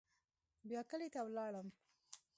[0.67, 1.67] بيا کلي ته ولاړم.